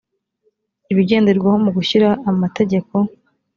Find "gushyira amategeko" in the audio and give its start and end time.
1.77-2.95